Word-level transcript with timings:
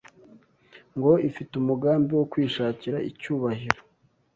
ngo 0.97 1.11
ifite 1.29 1.51
umugambi 1.57 2.11
wo 2.19 2.25
kwishakira 2.31 2.97
icyubahiro 3.09 3.81